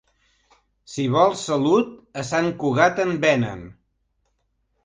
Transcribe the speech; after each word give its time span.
Si 0.93 1.05
vols 1.15 1.43
salut, 1.49 1.91
a 2.21 2.25
Sant 2.31 2.51
Cugat 2.65 3.05
en 3.07 3.15
venen. 3.27 3.63